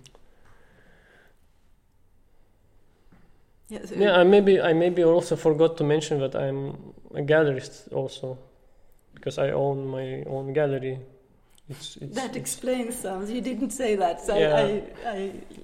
Yeah, 3.72 3.86
so 3.86 3.94
yeah 4.04 4.20
I 4.20 4.24
maybe 4.34 4.60
i 4.70 4.72
maybe 4.84 5.02
also 5.02 5.34
forgot 5.36 5.72
to 5.78 5.84
mention 5.84 6.14
that 6.24 6.34
i'm 6.44 6.60
a 7.20 7.22
gallerist 7.32 7.74
also 8.00 8.38
because 9.14 9.38
i 9.38 9.48
own 9.64 9.78
my 9.96 10.06
own 10.34 10.52
gallery 10.52 10.96
it's, 11.68 11.96
it's, 11.96 12.14
that 12.16 12.36
explains 12.36 12.96
some. 12.96 13.26
You 13.28 13.40
didn't 13.40 13.70
say 13.70 13.96
that, 13.96 14.20
so 14.20 14.36
Yeah. 14.36 14.56
I, 14.56 14.68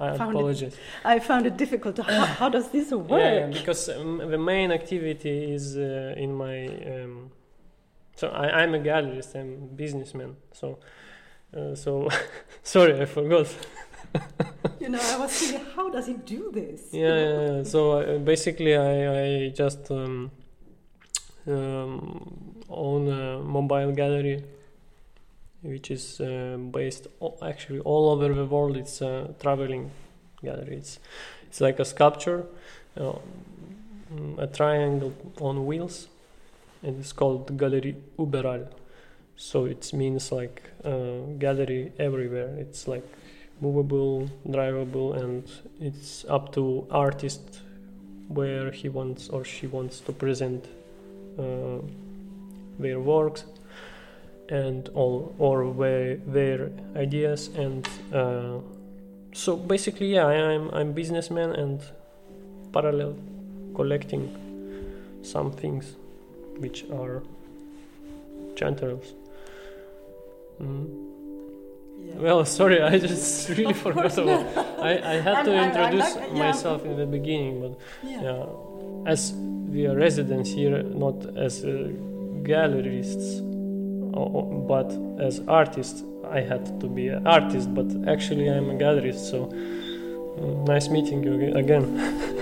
I, 0.01 0.13
I 0.13 0.17
found 0.17 0.37
it. 0.63 0.75
I 1.05 1.19
found 1.19 1.45
it 1.47 1.57
difficult. 1.57 1.97
To, 1.97 2.03
how, 2.03 2.25
how 2.41 2.49
does 2.49 2.69
this 2.71 2.91
work? 2.93 3.21
Yeah, 3.21 3.47
because 3.47 3.89
um, 3.89 4.19
the 4.19 4.39
main 4.39 4.71
activity 4.71 5.53
is 5.53 5.77
uh, 5.77 6.15
in 6.17 6.35
my. 6.35 6.57
Um, 6.93 7.31
so 8.15 8.29
I, 8.29 8.63
I'm 8.63 8.75
a 8.75 8.79
gallerist. 8.79 9.35
I'm 9.35 9.53
a 9.53 9.75
businessman. 9.83 10.37
So, 10.53 10.79
uh, 11.57 11.75
so 11.75 12.09
sorry, 12.63 13.01
I 13.01 13.05
forgot. 13.05 13.49
You 14.81 14.89
know, 14.91 15.01
I 15.03 15.19
was 15.19 15.33
thinking, 15.33 15.67
how 15.75 15.91
does 15.91 16.07
he 16.07 16.15
do 16.15 16.51
this? 16.53 16.89
Yeah, 16.93 17.09
yeah, 17.09 17.41
yeah. 17.57 17.63
So 17.65 17.93
uh, 17.93 18.19
basically, 18.19 18.77
I 18.77 18.95
I 19.23 19.49
just 19.51 19.91
um, 19.91 20.31
um, 21.47 22.55
own 22.69 23.09
a 23.09 23.39
mobile 23.41 23.93
gallery, 23.93 24.45
which 25.63 25.91
is 25.91 26.21
uh, 26.21 26.57
based 26.71 27.09
actually 27.43 27.81
all 27.81 28.11
over 28.11 28.33
the 28.33 28.45
world. 28.45 28.77
It's 28.77 29.01
a 29.01 29.35
traveling 29.41 29.91
gallery. 30.43 30.77
It's 30.77 30.99
it's 31.47 31.61
like 31.61 31.79
a 31.81 31.85
sculpture, 31.85 32.47
uh, 33.01 33.13
a 34.39 34.47
triangle 34.47 35.13
on 35.41 35.67
wheels, 35.67 36.09
and 36.83 37.01
it's 37.01 37.13
called 37.13 37.57
Galerie 37.57 37.97
Überall. 38.19 38.69
So 39.37 39.67
it 39.67 39.93
means 39.93 40.33
like 40.33 40.63
uh, 40.85 41.21
gallery 41.39 41.93
everywhere. 41.99 42.55
It's 42.59 42.89
like 42.89 43.05
movable, 43.61 44.29
drivable, 44.47 45.17
and 45.17 45.45
it's 45.81 46.25
up 46.29 46.53
to 46.55 46.87
artist 46.91 47.61
where 48.29 48.71
he 48.71 48.89
wants 48.89 49.29
or 49.29 49.45
she 49.45 49.67
wants 49.67 50.01
to 50.01 50.13
present 50.13 50.67
uh, 51.39 51.79
their 52.79 53.01
works 53.01 53.45
and 54.49 54.89
all 54.91 55.35
or 55.39 55.65
where 55.65 56.17
their 56.17 56.71
ideas 56.97 57.49
and 57.49 57.89
uh, 58.13 58.59
so 59.33 59.57
basically 59.57 60.15
yeah 60.15 60.27
I, 60.27 60.35
I'm 60.35 60.71
I'm 60.71 60.93
businessman 60.93 61.53
and 61.53 61.83
parallel 62.73 63.17
collecting 63.75 64.25
some 65.23 65.53
things 65.53 65.97
which 66.59 66.85
are 66.91 67.23
chanterelles. 68.57 69.15
Mm. 70.61 71.08
Yeah. 72.05 72.15
Well, 72.17 72.45
sorry, 72.45 72.81
I 72.83 72.99
just 72.99 73.49
really 73.59 73.75
forgot 73.75 74.17
about. 74.19 74.47
I, 74.81 74.91
I 75.13 75.15
had 75.21 75.45
to 75.45 75.53
I'm- 75.53 75.59
I'm- 75.59 75.77
I'm 75.77 75.85
introduce 75.95 76.15
not- 76.17 76.33
yeah. 76.37 76.47
myself 76.47 76.85
in 76.85 76.97
the 76.97 77.07
beginning, 77.07 77.61
but 77.61 77.79
yeah. 78.09 78.47
as 79.07 79.33
we 79.73 79.87
are 79.87 79.97
residents 79.97 80.51
here, 80.51 80.83
not 80.83 81.19
as 81.37 81.65
uh, 81.65 81.69
gallerists, 82.43 83.41
but 84.67 84.91
as 85.21 85.41
artists, 85.49 86.03
I 86.31 86.41
had 86.41 86.81
to 86.81 86.87
be 86.89 87.09
an 87.09 87.27
artist. 87.27 87.75
But 87.75 87.87
actually, 88.09 88.49
I'm 88.51 88.71
a 88.71 88.75
gallerist. 88.75 89.31
So 89.31 89.47
mm, 89.47 90.67
nice 90.67 90.89
meeting 90.89 91.23
you 91.23 91.55
again. 91.55 91.85